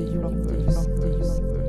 the 0.00 0.12
universe. 0.12 1.59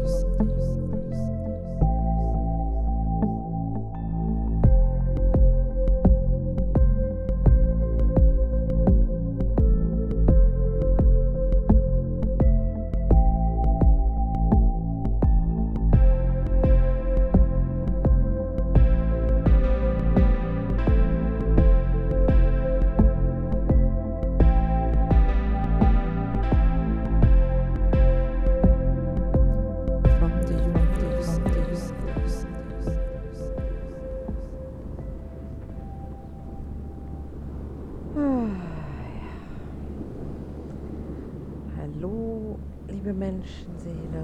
Hallo, 41.96 42.58
liebe 42.88 43.14
Menschenseele. 43.14 44.24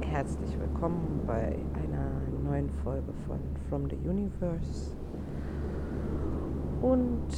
Herzlich 0.00 0.58
willkommen 0.58 1.22
bei 1.26 1.56
einer 1.74 2.10
neuen 2.44 2.70
Folge 2.82 3.12
von 3.26 3.38
From 3.68 3.88
the 3.88 3.96
Universe. 4.08 4.96
Und 6.82 7.28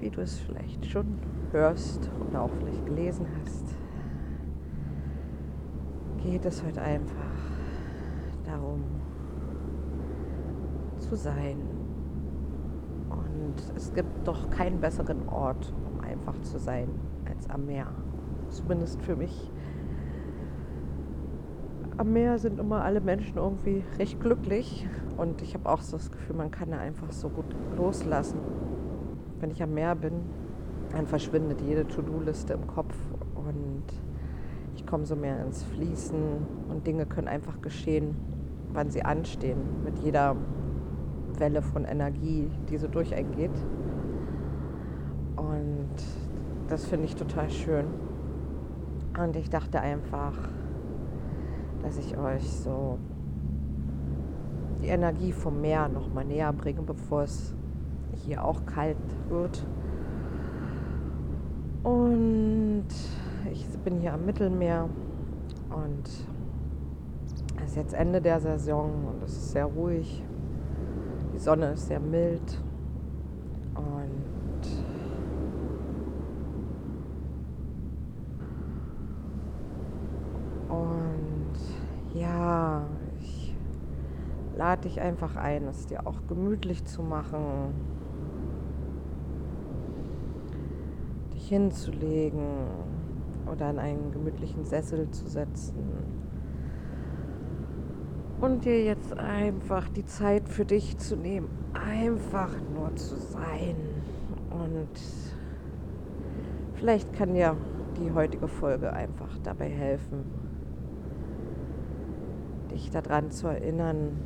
wie 0.00 0.10
du 0.10 0.20
es 0.20 0.38
vielleicht 0.38 0.86
schon 0.86 1.18
hörst 1.52 2.10
oder 2.28 2.42
auch 2.42 2.50
vielleicht 2.58 2.86
gelesen 2.86 3.26
hast, 3.40 3.76
geht 6.22 6.44
es 6.44 6.64
heute 6.64 6.80
einfach 6.80 7.14
darum 8.44 8.82
zu 10.98 11.16
sein. 11.16 11.56
Und 13.10 13.76
es 13.76 13.92
gibt 13.92 14.26
doch 14.26 14.48
keinen 14.50 14.80
besseren 14.80 15.28
Ort, 15.28 15.72
um 15.86 16.00
einfach 16.00 16.40
zu 16.42 16.58
sein, 16.58 16.88
als 17.26 17.48
am 17.50 17.66
Meer. 17.66 17.88
Zumindest 18.56 19.02
für 19.02 19.16
mich. 19.16 19.50
Am 21.98 22.12
Meer 22.14 22.38
sind 22.38 22.58
immer 22.58 22.82
alle 22.82 23.02
Menschen 23.02 23.36
irgendwie 23.36 23.84
recht 23.98 24.18
glücklich. 24.18 24.88
Und 25.18 25.42
ich 25.42 25.52
habe 25.52 25.68
auch 25.68 25.82
so 25.82 25.98
das 25.98 26.10
Gefühl, 26.10 26.36
man 26.36 26.50
kann 26.50 26.70
da 26.70 26.78
einfach 26.78 27.12
so 27.12 27.28
gut 27.28 27.44
loslassen. 27.76 28.38
Wenn 29.40 29.50
ich 29.50 29.62
am 29.62 29.74
Meer 29.74 29.94
bin, 29.94 30.14
dann 30.90 31.06
verschwindet 31.06 31.60
jede 31.60 31.86
To-Do-Liste 31.86 32.54
im 32.54 32.66
Kopf 32.66 32.94
und 33.34 33.82
ich 34.74 34.86
komme 34.86 35.04
so 35.04 35.16
mehr 35.16 35.44
ins 35.44 35.62
Fließen 35.64 36.16
und 36.70 36.86
Dinge 36.86 37.04
können 37.04 37.28
einfach 37.28 37.60
geschehen, 37.60 38.16
wann 38.72 38.90
sie 38.90 39.02
anstehen, 39.02 39.58
mit 39.84 39.98
jeder 39.98 40.36
Welle 41.38 41.60
von 41.60 41.84
Energie, 41.84 42.50
die 42.70 42.78
so 42.78 42.88
durch 42.88 43.14
einen 43.14 43.32
geht. 43.32 43.50
Und 45.36 45.88
das 46.68 46.86
finde 46.86 47.04
ich 47.04 47.16
total 47.16 47.50
schön. 47.50 48.05
Und 49.18 49.34
ich 49.36 49.48
dachte 49.48 49.80
einfach, 49.80 50.34
dass 51.82 51.96
ich 51.96 52.18
euch 52.18 52.50
so 52.50 52.98
die 54.82 54.88
Energie 54.88 55.32
vom 55.32 55.60
Meer 55.60 55.88
noch 55.88 56.12
mal 56.12 56.24
näher 56.24 56.52
bringe, 56.52 56.82
bevor 56.82 57.22
es 57.22 57.54
hier 58.24 58.44
auch 58.44 58.66
kalt 58.66 58.96
wird. 59.28 59.66
Und 61.82 62.88
ich 63.52 63.66
bin 63.84 64.00
hier 64.00 64.12
am 64.12 64.26
Mittelmeer 64.26 64.88
und 65.70 66.08
es 67.64 67.70
ist 67.70 67.76
jetzt 67.76 67.94
Ende 67.94 68.20
der 68.20 68.40
Saison 68.40 68.90
und 69.06 69.22
es 69.22 69.32
ist 69.32 69.52
sehr 69.52 69.66
ruhig. 69.66 70.22
Die 71.32 71.38
Sonne 71.38 71.72
ist 71.72 71.86
sehr 71.86 72.00
mild 72.00 72.60
und 73.74 74.16
und 80.82 82.20
ja, 82.20 82.86
ich 83.20 83.54
lade 84.56 84.82
dich 84.82 85.00
einfach 85.00 85.36
ein, 85.36 85.64
es 85.68 85.86
dir 85.86 86.06
auch 86.06 86.26
gemütlich 86.28 86.84
zu 86.84 87.02
machen, 87.02 87.74
dich 91.34 91.48
hinzulegen 91.48 92.42
oder 93.50 93.70
in 93.70 93.78
einen 93.78 94.12
gemütlichen 94.12 94.64
Sessel 94.64 95.10
zu 95.10 95.28
setzen 95.28 95.76
und 98.40 98.64
dir 98.64 98.84
jetzt 98.84 99.16
einfach 99.16 99.88
die 99.88 100.04
Zeit 100.04 100.48
für 100.48 100.64
dich 100.64 100.98
zu 100.98 101.16
nehmen, 101.16 101.48
einfach 101.72 102.50
nur 102.74 102.94
zu 102.96 103.16
sein. 103.16 103.76
Und 104.50 104.88
vielleicht 106.74 107.12
kann 107.12 107.34
dir 107.34 107.56
die 107.98 108.12
heutige 108.12 108.48
Folge 108.48 108.92
einfach 108.92 109.38
dabei 109.42 109.68
helfen, 109.68 110.24
dich 112.76 112.90
daran 112.90 113.30
zu 113.30 113.48
erinnern, 113.48 114.18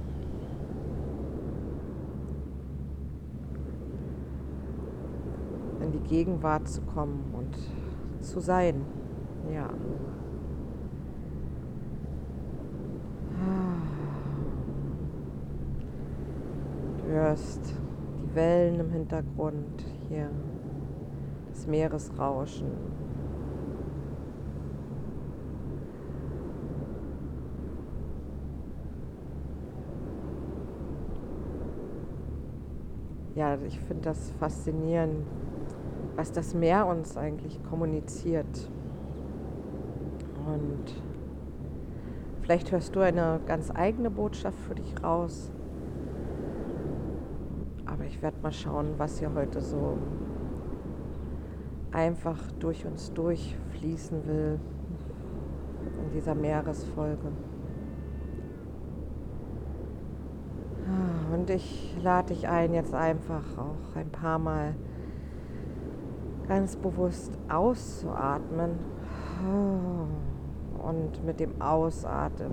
in 5.81 5.93
die 5.93 6.01
Gegenwart 6.01 6.69
zu 6.69 6.81
kommen 6.83 7.33
und 7.33 7.57
zu 8.25 8.41
sein. 8.41 8.85
Ja. 9.55 9.69
Du 16.99 17.13
hörst 17.13 17.61
die 18.23 18.35
Wellen 18.35 18.81
im 18.81 18.91
Hintergrund 18.91 19.85
hier, 20.09 20.29
das 21.53 21.67
Meeresrauschen. 21.69 22.69
Ja, 33.41 33.57
ich 33.67 33.81
finde 33.81 34.03
das 34.03 34.33
faszinierend, 34.33 35.25
was 36.15 36.31
das 36.31 36.53
Meer 36.53 36.87
uns 36.87 37.17
eigentlich 37.17 37.59
kommuniziert. 37.65 38.71
Und 40.47 41.03
vielleicht 42.43 42.71
hörst 42.71 42.95
du 42.95 43.01
eine 43.01 43.41
ganz 43.47 43.71
eigene 43.75 44.11
Botschaft 44.11 44.59
für 44.59 44.75
dich 44.75 44.93
raus. 45.03 45.51
Aber 47.87 48.05
ich 48.05 48.21
werde 48.21 48.37
mal 48.43 48.53
schauen, 48.53 48.89
was 48.99 49.21
hier 49.21 49.33
heute 49.35 49.63
so 49.63 49.97
einfach 51.93 52.39
durch 52.59 52.85
uns 52.85 53.11
durchfließen 53.15 54.27
will 54.27 54.61
in 56.05 56.11
dieser 56.13 56.35
Meeresfolge. 56.35 57.33
Ah, 60.87 61.20
Und 61.33 61.49
ich 61.49 61.97
lade 62.03 62.35
dich 62.35 62.49
ein, 62.49 62.75
jetzt 62.75 62.93
einfach 62.93 63.45
auch 63.57 63.97
ein 63.97 64.11
paar 64.11 64.39
Mal 64.39 64.75
ganz 66.49 66.75
bewusst 66.75 67.39
auszuatmen 67.49 68.73
und 70.83 71.25
mit 71.25 71.39
dem 71.39 71.61
Ausatmen 71.63 72.51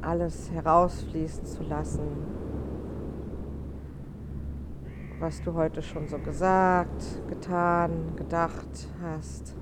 alles 0.00 0.50
herausfließen 0.50 1.44
zu 1.44 1.62
lassen, 1.64 2.06
was 5.20 5.42
du 5.42 5.52
heute 5.52 5.82
schon 5.82 6.08
so 6.08 6.18
gesagt, 6.18 7.20
getan, 7.28 8.14
gedacht 8.16 8.88
hast. 9.02 9.54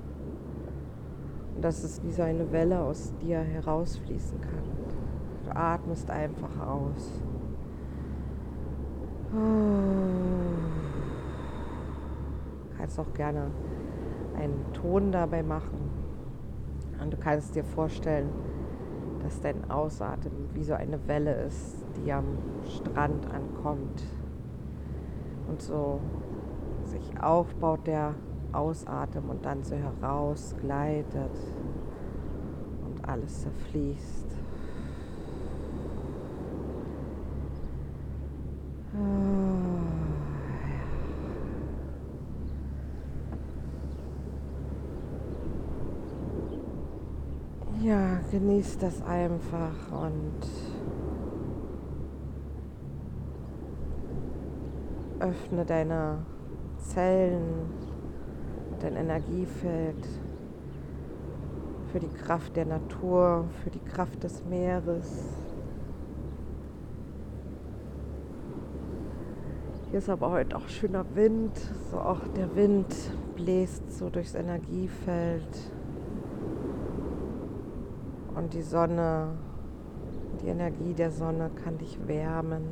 Und 1.55 1.65
dass 1.65 1.83
es 1.83 2.01
wie 2.03 2.11
so 2.11 2.21
eine 2.21 2.49
Welle 2.51 2.79
aus 2.79 3.11
dir 3.21 3.39
herausfließen 3.39 4.39
kann. 4.39 4.76
Atmest 5.55 6.09
einfach 6.09 6.59
aus. 6.65 7.21
Kannst 12.77 12.99
auch 12.99 13.13
gerne 13.13 13.51
einen 14.37 14.65
Ton 14.73 15.11
dabei 15.11 15.43
machen. 15.43 15.79
Und 17.01 17.13
du 17.13 17.17
kannst 17.17 17.55
dir 17.55 17.63
vorstellen, 17.63 18.29
dass 19.23 19.41
dein 19.41 19.69
Ausatmen 19.69 20.49
wie 20.53 20.63
so 20.63 20.73
eine 20.73 21.07
Welle 21.07 21.33
ist, 21.43 21.83
die 21.97 22.11
am 22.11 22.25
Strand 22.65 23.25
ankommt. 23.33 24.03
Und 25.47 25.61
so 25.61 25.99
sich 26.85 27.21
aufbaut 27.21 27.85
der 27.85 28.15
Ausatmen 28.53 29.29
und 29.29 29.45
dann 29.45 29.63
so 29.63 29.75
herausgleitet 29.75 31.37
und 32.85 33.07
alles 33.07 33.41
zerfließt. 33.41 34.36
Genieß 48.39 48.77
das 48.77 49.01
einfach 49.01 49.91
und 49.91 50.47
öffne 55.19 55.65
deine 55.65 56.19
Zellen, 56.77 57.71
dein 58.79 58.95
Energiefeld 58.95 60.07
für 61.91 61.99
die 61.99 62.09
Kraft 62.09 62.55
der 62.55 62.65
Natur, 62.65 63.45
für 63.63 63.71
die 63.71 63.79
Kraft 63.79 64.23
des 64.23 64.45
Meeres. 64.45 65.23
Hier 69.89 69.97
ist 69.97 70.09
aber 70.09 70.29
heute 70.29 70.57
auch 70.57 70.67
schöner 70.67 71.05
Wind, 71.15 71.57
so 71.89 71.97
auch 71.97 72.21
der 72.35 72.55
Wind 72.55 72.93
bläst 73.35 73.97
so 73.97 74.11
durchs 74.11 74.35
Energiefeld 74.35 75.71
und 78.37 78.53
die 78.53 78.61
Sonne, 78.61 79.29
die 80.41 80.47
Energie 80.47 80.93
der 80.93 81.11
Sonne 81.11 81.49
kann 81.63 81.77
dich 81.79 81.97
wärmen 82.07 82.63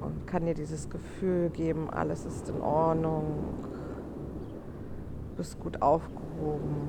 und 0.00 0.26
kann 0.26 0.46
dir 0.46 0.54
dieses 0.54 0.88
Gefühl 0.88 1.50
geben, 1.50 1.90
alles 1.90 2.24
ist 2.24 2.48
in 2.48 2.60
Ordnung, 2.62 3.24
du 5.30 5.36
bist 5.36 5.60
gut 5.60 5.82
aufgehoben. 5.82 6.88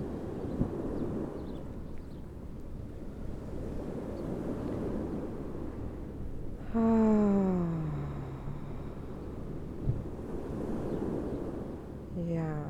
Ja. 12.34 12.64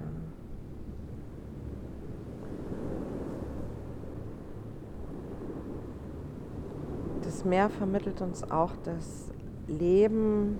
Das 7.43 7.49
Meer 7.49 7.69
vermittelt 7.69 8.21
uns 8.21 8.49
auch, 8.51 8.71
dass 8.85 9.29
Leben 9.67 10.59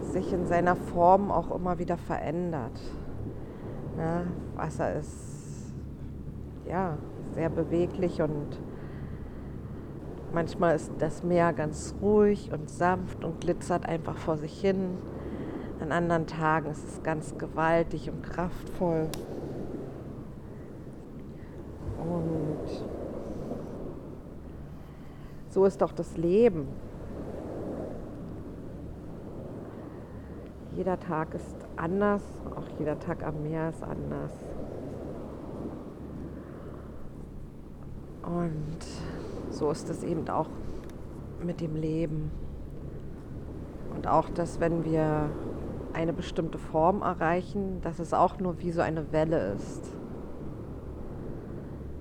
sich 0.00 0.32
in 0.32 0.46
seiner 0.46 0.76
Form 0.76 1.30
auch 1.30 1.54
immer 1.54 1.78
wieder 1.78 1.98
verändert. 1.98 2.80
Ne? 3.94 4.26
Wasser 4.56 4.94
ist 4.94 5.74
ja 6.66 6.96
sehr 7.34 7.50
beweglich 7.50 8.22
und 8.22 8.58
manchmal 10.32 10.74
ist 10.74 10.90
das 11.00 11.22
Meer 11.22 11.52
ganz 11.52 11.94
ruhig 12.00 12.50
und 12.50 12.70
sanft 12.70 13.22
und 13.22 13.42
glitzert 13.42 13.84
einfach 13.84 14.16
vor 14.16 14.38
sich 14.38 14.58
hin. 14.58 14.96
An 15.80 15.92
anderen 15.92 16.26
Tagen 16.26 16.70
ist 16.70 16.88
es 16.88 17.02
ganz 17.02 17.36
gewaltig 17.36 18.08
und 18.08 18.22
kraftvoll. 18.22 19.08
Und 21.98 22.84
so 25.54 25.64
ist 25.64 25.80
doch 25.80 25.92
das 25.92 26.16
Leben. 26.16 26.66
Jeder 30.72 30.98
Tag 30.98 31.32
ist 31.32 31.54
anders, 31.76 32.22
auch 32.56 32.66
jeder 32.80 32.98
Tag 32.98 33.24
am 33.24 33.44
Meer 33.44 33.68
ist 33.68 33.84
anders. 33.84 34.32
Und 38.24 38.84
so 39.50 39.70
ist 39.70 39.88
es 39.88 40.02
eben 40.02 40.28
auch 40.28 40.48
mit 41.40 41.60
dem 41.60 41.76
Leben. 41.76 42.32
Und 43.94 44.08
auch, 44.08 44.28
dass 44.30 44.58
wenn 44.58 44.84
wir 44.84 45.30
eine 45.92 46.12
bestimmte 46.12 46.58
Form 46.58 47.02
erreichen, 47.02 47.80
dass 47.82 48.00
es 48.00 48.12
auch 48.12 48.40
nur 48.40 48.58
wie 48.58 48.72
so 48.72 48.80
eine 48.80 49.12
Welle 49.12 49.52
ist, 49.52 49.84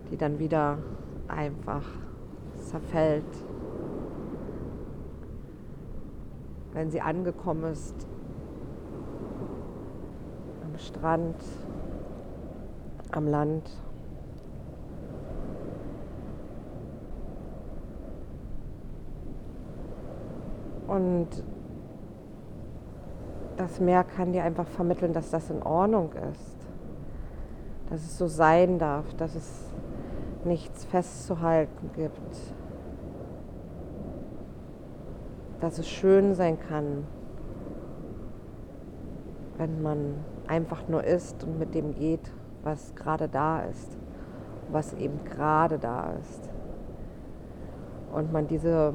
die 0.10 0.18
dann 0.18 0.40
wieder 0.40 0.80
einfach 1.28 1.84
zerfällt. 2.74 3.24
Wenn 6.74 6.90
sie 6.90 7.02
angekommen 7.02 7.72
ist 7.72 8.08
am 10.64 10.80
Strand, 10.80 11.36
am 13.12 13.28
Land. 13.28 13.70
Und 20.88 21.28
das 23.58 23.80
Meer 23.80 24.04
kann 24.04 24.34
dir 24.34 24.44
einfach 24.44 24.68
vermitteln, 24.68 25.14
dass 25.14 25.30
das 25.30 25.52
in 25.52 25.62
Ordnung 25.62 26.12
ist, 26.32 26.58
dass 27.92 28.02
es 28.02 28.18
so 28.18 28.26
sein 28.26 28.80
darf, 28.80 29.14
dass 29.14 29.36
es 29.36 29.72
nichts 30.44 30.86
festzuhalten 30.86 31.92
gibt, 31.96 32.63
dass 35.64 35.80
es 35.80 35.88
schön 35.88 36.36
sein 36.36 36.60
kann, 36.60 37.06
wenn 39.58 39.82
man 39.82 40.16
einfach 40.46 40.90
nur 40.90 41.06
ist 41.06 41.42
und 41.46 41.58
mit 41.58 41.74
dem 41.74 41.96
geht, 41.96 42.34
was 42.64 42.94
gerade 42.96 43.30
da 43.30 43.62
ist, 43.62 43.98
was 44.74 44.94
eben 44.96 45.24
gerade 45.24 45.80
da 45.80 46.16
ist. 46.22 46.50
Und 48.14 48.34
man 48.34 48.48
diese 48.48 48.94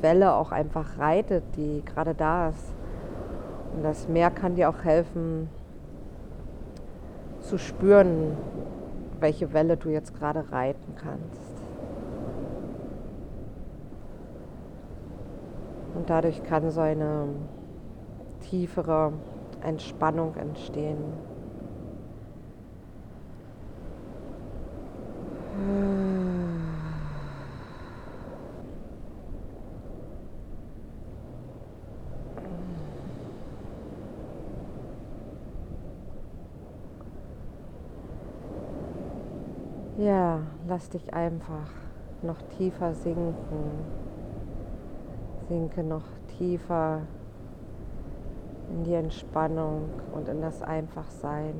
Welle 0.00 0.32
auch 0.32 0.50
einfach 0.50 0.98
reitet, 0.98 1.44
die 1.56 1.82
gerade 1.84 2.14
da 2.14 2.48
ist. 2.48 2.74
Und 3.76 3.82
das 3.82 4.08
Meer 4.08 4.30
kann 4.30 4.54
dir 4.54 4.70
auch 4.70 4.84
helfen 4.84 5.50
zu 7.40 7.58
spüren, 7.58 8.34
welche 9.20 9.52
Welle 9.52 9.76
du 9.76 9.90
jetzt 9.90 10.18
gerade 10.18 10.50
reiten 10.50 10.94
kannst. 10.96 11.47
Dadurch 16.08 16.42
kann 16.42 16.70
so 16.70 16.80
eine 16.80 17.26
tiefere 18.40 19.12
Entspannung 19.60 20.34
entstehen. 20.36 20.96
Ja, 39.98 40.40
lass 40.66 40.88
dich 40.88 41.12
einfach 41.12 41.68
noch 42.22 42.40
tiefer 42.56 42.94
sinken. 42.94 44.07
Sinke 45.48 45.82
noch 45.82 46.04
tiefer 46.36 47.00
in 48.70 48.84
die 48.84 48.92
Entspannung 48.92 49.88
und 50.12 50.28
in 50.28 50.42
das 50.42 50.62
Einfachsein. 50.62 51.54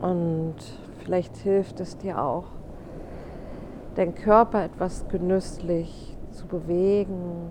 Und 0.00 0.56
vielleicht 1.00 1.36
hilft 1.36 1.80
es 1.80 1.98
dir 1.98 2.22
auch, 2.22 2.46
deinen 3.96 4.14
Körper 4.14 4.64
etwas 4.64 5.06
genüsslich 5.08 6.16
zu 6.30 6.46
bewegen 6.46 7.50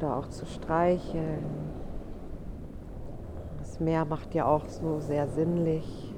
oder 0.00 0.16
auch 0.16 0.28
zu 0.28 0.46
streicheln. 0.46 1.44
Das 3.58 3.80
Meer 3.80 4.04
macht 4.04 4.34
ja 4.34 4.46
auch 4.46 4.66
so 4.66 4.98
sehr 5.00 5.28
sinnlich, 5.28 6.14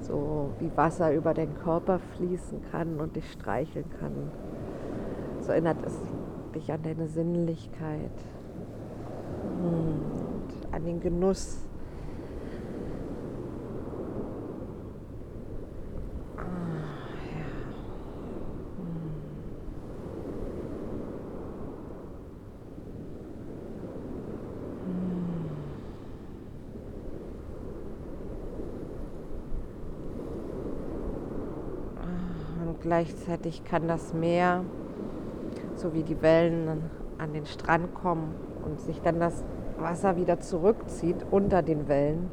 so 0.00 0.50
wie 0.58 0.70
Wasser 0.76 1.12
über 1.12 1.34
den 1.34 1.54
Körper 1.54 1.98
fließen 2.16 2.62
kann 2.70 2.98
und 3.00 3.16
dich 3.16 3.30
streicheln 3.32 3.84
kann. 4.00 4.30
So 5.40 5.52
erinnert 5.52 5.84
es 5.84 5.98
dich 6.54 6.72
an 6.72 6.82
deine 6.82 7.06
Sinnlichkeit 7.06 8.10
und 9.62 10.74
an 10.74 10.84
den 10.84 11.00
Genuss 11.00 11.66
gleichzeitig 33.00 33.64
kann 33.64 33.88
das 33.88 34.12
Meer, 34.12 34.62
so 35.74 35.94
wie 35.94 36.02
die 36.02 36.20
Wellen 36.20 36.82
an 37.16 37.32
den 37.32 37.46
Strand 37.46 37.94
kommen 37.94 38.34
und 38.62 38.78
sich 38.78 39.00
dann 39.00 39.18
das 39.18 39.42
Wasser 39.78 40.16
wieder 40.16 40.40
zurückzieht 40.40 41.24
unter 41.30 41.62
den 41.62 41.88
Wellen, 41.88 42.30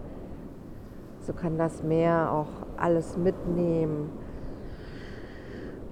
so 1.21 1.31
kann 1.31 1.57
das 1.57 1.83
Meer 1.83 2.33
auch 2.33 2.49
alles 2.75 3.17
mitnehmen 3.17 4.09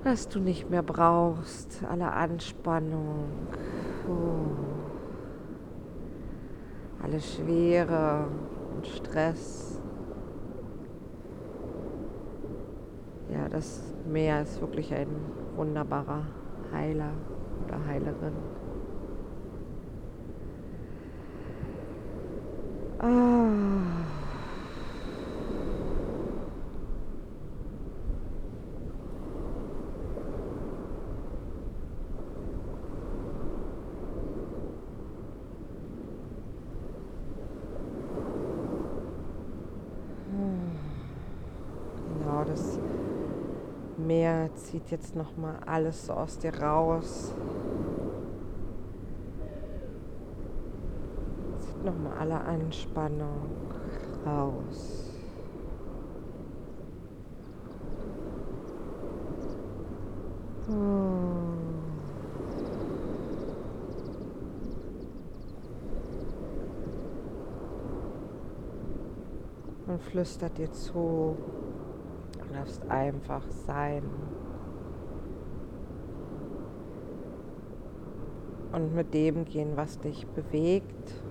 was 0.03 0.27
du 0.27 0.39
nicht 0.39 0.69
mehr 0.69 0.83
brauchst, 0.83 1.83
alle 1.89 2.11
Anspannung, 2.11 3.23
alle 7.01 7.19
Schwere 7.19 8.27
und 8.75 8.85
Stress. 8.85 9.81
Ja, 13.33 13.49
das 13.49 13.94
Meer 14.05 14.43
ist 14.43 14.61
wirklich 14.61 14.93
ein 14.93 15.07
wunderbarer 15.55 16.23
Heiler 16.71 17.11
oder 17.65 17.85
Heilerin. 17.87 18.33
Ah. 22.99 24.05
Genau, 42.19 42.43
das 42.45 42.79
Meer 44.05 44.49
zieht 44.53 44.91
jetzt 44.91 45.15
noch 45.15 45.35
mal 45.35 45.55
alles 45.65 46.05
so 46.05 46.13
aus 46.13 46.37
dir 46.37 46.55
raus. 46.61 47.33
Zieht 51.59 51.83
noch 51.83 51.97
mal 51.97 52.15
alle 52.19 52.39
Anspannung 52.39 53.49
raus. 54.23 55.09
Und 69.87 70.01
flüstert 70.11 70.57
dir 70.59 70.71
zu, 70.71 71.35
darfst 72.55 72.89
einfach 72.89 73.43
sein. 73.49 74.03
Und 78.71 78.93
mit 78.93 79.13
dem 79.13 79.45
gehen, 79.45 79.73
was 79.75 79.99
dich 79.99 80.27
bewegt, 80.27 81.23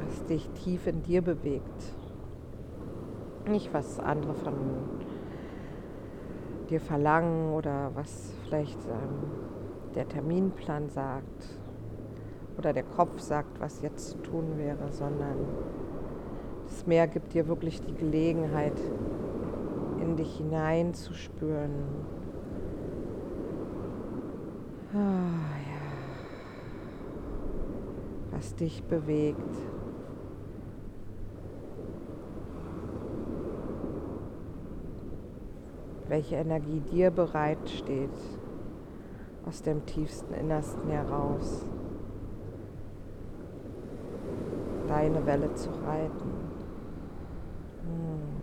was 0.00 0.24
dich 0.26 0.48
tief 0.50 0.86
in 0.86 1.02
dir 1.02 1.22
bewegt. 1.22 1.94
Nicht, 3.48 3.72
was 3.72 3.98
andere 3.98 4.34
von 4.34 4.54
dir 6.68 6.80
verlangen 6.80 7.52
oder 7.52 7.90
was 7.94 8.32
vielleicht 8.44 8.84
ähm, 8.86 9.30
der 9.94 10.08
Terminplan 10.08 10.88
sagt 10.88 11.58
oder 12.58 12.72
der 12.72 12.82
Kopf 12.82 13.20
sagt, 13.20 13.60
was 13.60 13.82
jetzt 13.82 14.10
zu 14.10 14.18
tun 14.18 14.58
wäre, 14.58 14.90
sondern 14.90 15.36
das 16.66 16.86
Meer 16.86 17.06
gibt 17.06 17.34
dir 17.34 17.48
wirklich 17.48 17.80
die 17.80 17.94
Gelegenheit, 17.94 18.78
in 20.00 20.16
dich 20.16 20.36
hineinzuspüren. 20.36 21.70
Ah, 24.92 25.56
ja. 25.66 25.80
Was 28.32 28.54
dich 28.54 28.82
bewegt. 28.84 29.40
Welche 36.08 36.36
Energie 36.36 36.80
dir 36.80 37.10
bereitsteht, 37.10 38.10
aus 39.44 39.62
dem 39.62 39.84
tiefsten 39.86 40.34
Innersten 40.34 40.88
heraus. 40.88 41.66
deine 44.86 45.24
Welle 45.26 45.52
zu 45.54 45.70
reiten. 45.70 46.30
Hm. 47.82 48.36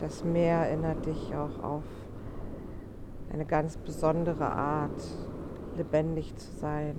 Das 0.00 0.24
Meer 0.24 0.56
erinnert 0.56 1.04
dich 1.06 1.34
auch 1.34 1.62
auf 1.62 1.84
eine 3.32 3.44
ganz 3.44 3.76
besondere 3.76 4.50
Art, 4.50 5.02
lebendig 5.76 6.34
zu 6.36 6.50
sein. 6.56 6.96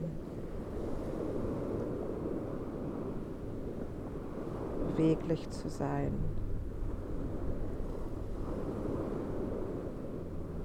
beweglich 5.02 5.50
zu 5.50 5.70
sein. 5.70 6.14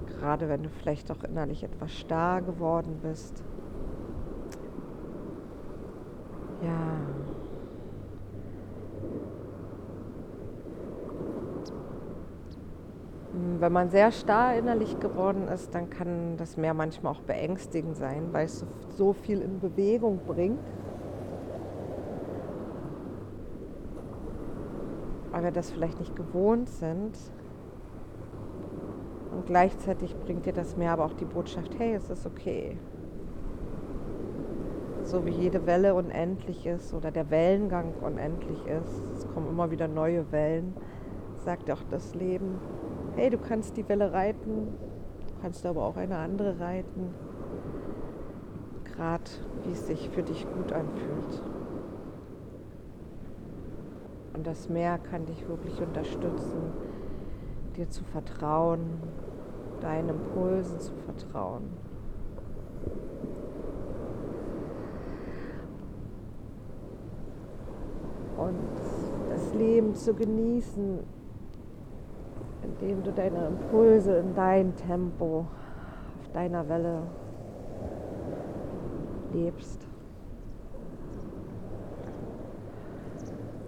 Gerade 0.07 0.49
wenn 0.49 0.63
du 0.63 0.69
vielleicht 0.69 1.11
auch 1.11 1.23
innerlich 1.23 1.63
etwas 1.63 1.91
starr 1.91 2.41
geworden 2.41 2.99
bist. 3.01 3.43
Ja. 6.61 6.97
Wenn 13.59 13.73
man 13.73 13.89
sehr 13.89 14.11
starr 14.11 14.57
innerlich 14.57 14.99
geworden 14.99 15.47
ist, 15.47 15.73
dann 15.73 15.89
kann 15.89 16.37
das 16.37 16.57
Meer 16.57 16.73
manchmal 16.73 17.13
auch 17.13 17.21
beängstigend 17.21 17.97
sein, 17.97 18.29
weil 18.31 18.45
es 18.45 18.63
so 18.95 19.13
viel 19.13 19.41
in 19.41 19.59
Bewegung 19.59 20.19
bringt. 20.25 20.59
weil 25.37 25.43
wir 25.43 25.51
das 25.51 25.69
vielleicht 25.69 25.99
nicht 25.99 26.15
gewohnt 26.15 26.67
sind. 26.67 27.11
Und 29.31 29.45
gleichzeitig 29.45 30.15
bringt 30.25 30.47
dir 30.47 30.53
das 30.53 30.75
Meer 30.77 30.93
aber 30.93 31.05
auch 31.05 31.13
die 31.13 31.25
Botschaft, 31.25 31.77
hey, 31.77 31.93
es 31.93 32.09
ist 32.09 32.25
okay. 32.25 32.75
So 35.03 35.23
wie 35.27 35.31
jede 35.31 35.67
Welle 35.67 35.93
unendlich 35.93 36.65
ist 36.65 36.91
oder 36.93 37.11
der 37.11 37.29
Wellengang 37.29 37.93
unendlich 38.01 38.65
ist, 38.65 39.15
es 39.15 39.27
kommen 39.33 39.47
immer 39.47 39.69
wieder 39.69 39.87
neue 39.87 40.31
Wellen, 40.31 40.73
sagt 41.45 41.69
auch 41.69 41.83
das 41.91 42.15
Leben, 42.15 42.59
hey, 43.17 43.31
du 43.31 43.39
kannst 43.39 43.75
die 43.77 43.89
Welle 43.89 44.13
reiten, 44.13 44.67
kannst 45.41 45.65
aber 45.65 45.83
auch 45.83 45.97
eine 45.97 46.17
andere 46.17 46.59
reiten, 46.59 47.15
gerade 48.83 49.23
wie 49.63 49.71
es 49.71 49.87
sich 49.87 50.09
für 50.09 50.21
dich 50.21 50.45
gut 50.53 50.71
anfühlt. 50.71 51.41
Und 54.35 54.45
das 54.45 54.69
Meer 54.69 54.99
kann 54.99 55.25
dich 55.25 55.47
wirklich 55.49 55.81
unterstützen, 55.81 56.61
dir 57.75 57.89
zu 57.89 58.03
vertrauen, 58.03 58.81
deinen 59.81 60.09
Impulsen 60.09 60.79
zu 60.79 60.93
vertrauen. 60.93 61.63
Und 68.37 68.59
das 69.29 69.55
Leben 69.55 69.95
zu 69.95 70.13
genießen, 70.13 70.99
indem 72.67 73.03
du 73.03 73.11
deine 73.11 73.47
Impulse 73.47 74.17
in 74.17 74.35
dein 74.35 74.75
Tempo, 74.75 75.45
auf 76.19 76.31
deiner 76.33 76.67
Welle 76.67 77.01
lebst. 79.33 79.87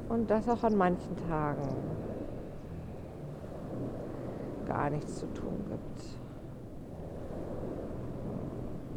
Und 0.09 0.29
das 0.29 0.49
auch 0.49 0.63
an 0.63 0.75
manchen 0.75 1.15
Tagen 1.27 1.67
gar 4.67 4.89
nichts 4.89 5.19
zu 5.19 5.25
tun 5.33 5.65
gibt. 5.69 6.19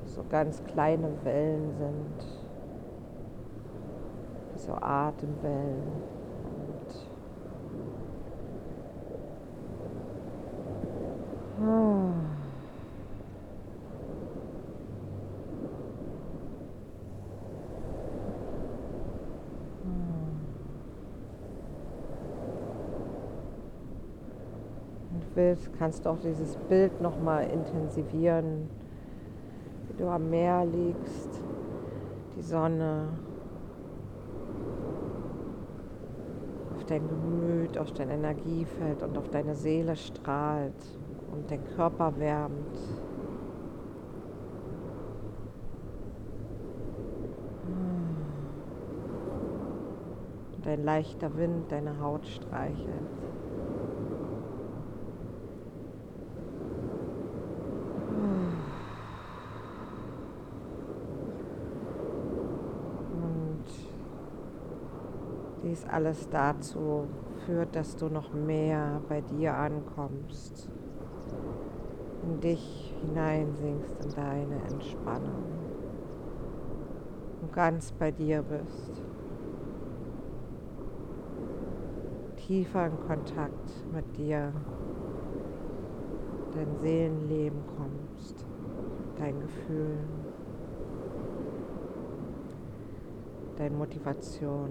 So 0.05 0.23
ganz 0.29 0.63
kleine 0.65 1.09
Wellen 1.25 1.73
sind, 1.79 2.27
so 4.57 4.75
Atemwellen. 4.75 5.83
Und 11.59 11.69
ah. 11.69 12.03
Willst, 25.43 25.71
kannst 25.79 26.05
du 26.05 26.11
auch 26.11 26.19
dieses 26.19 26.57
Bild 26.69 27.01
nochmal 27.01 27.49
intensivieren, 27.51 28.69
wie 29.89 30.03
du 30.03 30.09
am 30.09 30.31
Meer 30.31 30.65
liegst, 30.65 31.43
die 32.37 32.43
Sonne 32.43 33.09
auf 36.75 36.85
dein 36.85 37.09
Gemüt, 37.09 37.79
auf 37.79 37.93
dein 37.93 38.11
Energiefeld 38.11 39.03
und 39.03 39.19
auf 39.19 39.29
deine 39.31 39.55
Seele 39.55 39.97
strahlt 39.97 40.73
und 41.33 41.51
den 41.51 41.65
Körper 41.77 42.13
wärmt. 42.19 42.79
Und 50.57 50.67
ein 50.69 50.85
leichter 50.85 51.37
Wind 51.37 51.73
deine 51.73 52.01
Haut 52.01 52.25
streichelt. 52.27 52.87
Und 65.62 65.62
dies 65.73 65.87
alles 65.89 66.29
dazu 66.29 67.07
führt, 67.47 67.75
dass 67.75 67.97
du 67.97 68.11
noch 68.11 68.35
mehr 68.35 69.01
bei 69.09 69.23
dir 69.23 69.57
ankommst, 69.57 70.69
in 72.23 72.41
dich 72.41 72.95
hineinsinkst, 73.01 74.05
in 74.05 74.11
deine 74.15 74.57
Entspannung 74.71 75.45
und 77.41 77.53
ganz 77.55 77.91
bei 77.93 78.11
dir 78.11 78.43
bist. 78.43 79.03
Tiefer 82.37 82.87
in 82.89 83.01
Kontakt 83.07 83.71
mit 83.95 84.17
dir, 84.19 84.53
dein 86.55 86.77
Seelenleben 86.83 87.61
kommst, 87.79 88.45
dein 89.19 89.41
Gefühl, 89.41 89.97
deine 93.57 93.75
Motivation. 93.75 94.69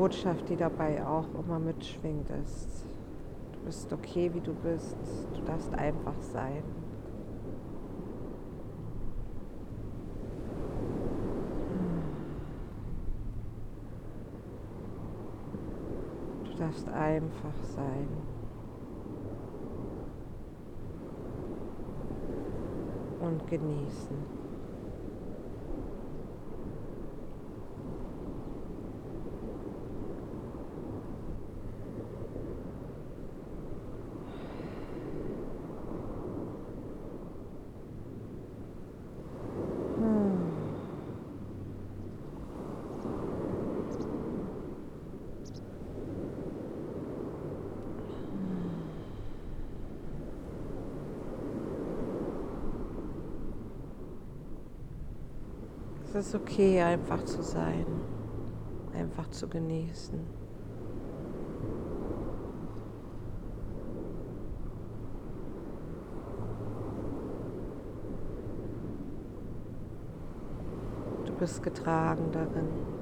Botschaft, 0.00 0.48
die 0.48 0.56
dabei 0.56 1.06
auch 1.06 1.26
immer 1.34 1.58
mitschwingt, 1.58 2.30
ist, 2.42 2.86
du 3.52 3.58
bist 3.66 3.92
okay, 3.92 4.30
wie 4.32 4.40
du 4.40 4.54
bist, 4.54 4.96
du 5.34 5.42
darfst 5.42 5.74
einfach 5.74 6.14
sein. 6.22 6.62
Du 16.44 16.56
darfst 16.56 16.88
einfach 16.88 17.62
sein. 17.76 18.08
Und 23.20 23.46
genießen. 23.48 24.39
Es 56.12 56.26
ist 56.26 56.34
okay, 56.34 56.82
einfach 56.82 57.24
zu 57.24 57.40
sein, 57.40 57.86
einfach 58.92 59.30
zu 59.30 59.46
genießen. 59.46 60.18
Du 71.26 71.32
bist 71.34 71.62
getragen 71.62 72.32
darin. 72.32 72.99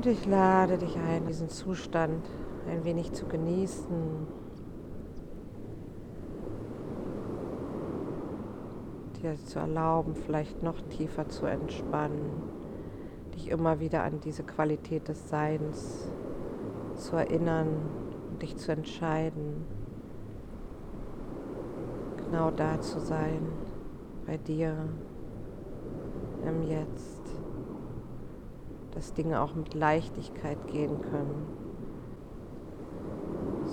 Und 0.00 0.06
ich 0.06 0.24
lade 0.24 0.78
dich 0.78 0.96
ein, 0.96 1.26
diesen 1.26 1.50
Zustand 1.50 2.24
ein 2.66 2.86
wenig 2.86 3.12
zu 3.12 3.26
genießen. 3.26 4.26
Dir 9.20 9.36
zu 9.44 9.58
erlauben, 9.58 10.14
vielleicht 10.14 10.62
noch 10.62 10.80
tiefer 10.88 11.28
zu 11.28 11.44
entspannen. 11.44 12.32
Dich 13.34 13.50
immer 13.50 13.78
wieder 13.80 14.02
an 14.02 14.22
diese 14.22 14.42
Qualität 14.42 15.06
des 15.06 15.28
Seins 15.28 16.08
zu 16.94 17.16
erinnern 17.16 17.68
und 18.30 18.40
dich 18.40 18.56
zu 18.56 18.72
entscheiden, 18.72 19.66
genau 22.16 22.50
da 22.50 22.80
zu 22.80 23.00
sein, 23.00 23.42
bei 24.26 24.38
dir 24.38 24.74
im 26.46 26.62
Jetzt 26.62 27.19
dass 29.00 29.14
Dinge 29.14 29.40
auch 29.40 29.54
mit 29.54 29.72
Leichtigkeit 29.72 30.58
gehen 30.70 31.00
können, 31.10 31.46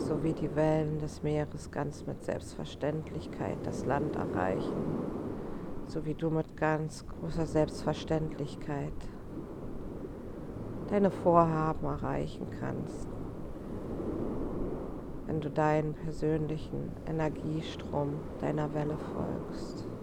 so 0.08 0.24
wie 0.24 0.32
die 0.32 0.56
Wellen 0.56 1.00
des 1.00 1.22
Meeres 1.22 1.70
ganz 1.70 2.06
mit 2.08 2.24
Selbstverständlichkeit 2.24 3.58
das 3.66 3.86
Land 3.86 4.16
erreichen, 4.16 5.84
so 5.90 6.06
wie 6.06 6.14
du 6.14 6.30
mit 6.30 6.56
ganz 6.56 7.04
großer 7.06 7.46
Selbstverständlichkeit 7.46 8.94
deine 10.90 11.12
Vorhaben 11.12 11.86
erreichen 11.86 12.48
kannst, 12.62 13.10
wenn 15.26 15.42
du 15.42 15.50
deinen 15.50 15.94
persönlichen 15.94 16.90
Energiestrom 17.06 18.14
deiner 18.40 18.74
Welle 18.74 18.96
folgst. 19.14 19.97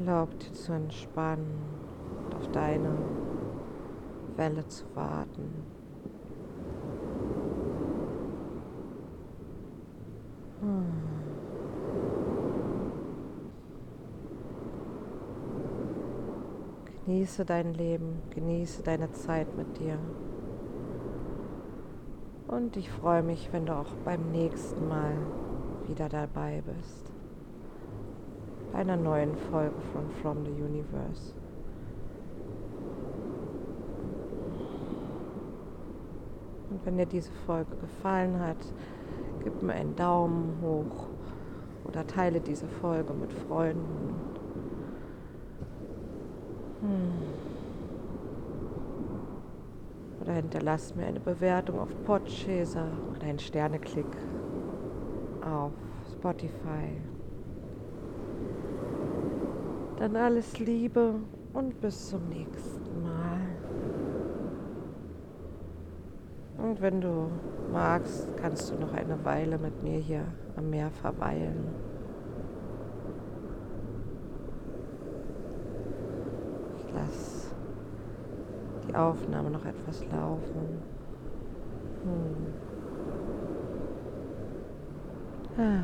Erlaubt 0.00 0.42
dir 0.42 0.52
zu 0.54 0.72
entspannen 0.72 1.60
und 2.24 2.34
auf 2.34 2.50
deine 2.52 2.90
Welle 4.36 4.66
zu 4.66 4.84
warten. 4.94 5.52
Genieße 17.04 17.44
dein 17.44 17.74
Leben, 17.74 18.22
genieße 18.30 18.82
deine 18.82 19.12
Zeit 19.12 19.54
mit 19.56 19.78
dir. 19.78 19.98
Und 22.48 22.76
ich 22.78 22.90
freue 22.90 23.22
mich, 23.22 23.52
wenn 23.52 23.66
du 23.66 23.74
auch 23.74 23.92
beim 24.04 24.32
nächsten 24.32 24.88
Mal 24.88 25.12
wieder 25.86 26.08
dabei 26.08 26.62
bist. 26.64 27.19
Einer 28.72 28.96
neuen 28.96 29.36
Folge 29.50 29.74
von 29.92 30.10
From 30.22 30.44
the 30.44 30.50
Universe. 30.50 31.34
Und 36.70 36.86
wenn 36.86 36.96
dir 36.96 37.06
diese 37.06 37.32
Folge 37.46 37.76
gefallen 37.76 38.38
hat, 38.38 38.56
gib 39.42 39.60
mir 39.62 39.74
einen 39.74 39.96
Daumen 39.96 40.58
hoch 40.62 41.08
oder 41.84 42.06
teile 42.06 42.40
diese 42.40 42.68
Folge 42.68 43.12
mit 43.12 43.32
Freunden. 43.32 44.14
Hm. 46.80 47.12
Oder 50.20 50.32
hinterlass 50.34 50.94
mir 50.94 51.06
eine 51.06 51.20
Bewertung 51.20 51.80
auf 51.80 51.88
Podchaser 52.04 52.86
oder 53.10 53.26
einen 53.26 53.38
Sterneklick 53.38 54.06
auf 55.42 55.72
Spotify. 56.12 57.09
Dann 60.00 60.16
alles 60.16 60.58
Liebe 60.58 61.16
und 61.52 61.78
bis 61.82 62.08
zum 62.08 62.26
nächsten 62.30 63.02
Mal. 63.02 63.40
Und 66.56 66.80
wenn 66.80 67.02
du 67.02 67.28
magst, 67.70 68.26
kannst 68.40 68.70
du 68.70 68.76
noch 68.76 68.94
eine 68.94 69.22
Weile 69.26 69.58
mit 69.58 69.82
mir 69.82 69.98
hier 69.98 70.24
am 70.56 70.70
Meer 70.70 70.90
verweilen. 70.90 71.66
Ich 76.78 76.94
lasse 76.94 77.54
die 78.88 78.94
Aufnahme 78.94 79.50
noch 79.50 79.66
etwas 79.66 80.02
laufen. 80.10 80.80
Hm. 82.04 82.46
Ah, 85.58 85.82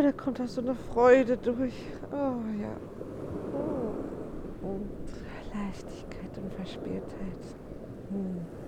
Oh, 0.00 0.02
da 0.02 0.12
kommt 0.12 0.40
auch 0.40 0.46
so 0.46 0.62
eine 0.62 0.74
Freude 0.74 1.36
durch. 1.36 1.74
Oh 2.10 2.40
ja. 2.58 2.74
Oh. 3.52 4.66
Und 4.66 4.88
Leichtigkeit 5.52 6.38
und 6.38 6.54
Verspieltheit. 6.54 7.42
Hm. 8.08 8.59